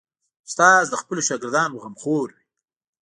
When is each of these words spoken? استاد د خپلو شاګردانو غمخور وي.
استاد 0.47 0.83
د 0.89 0.93
خپلو 1.01 1.21
شاګردانو 1.27 1.79
غمخور 1.83 2.27
وي. 2.35 2.43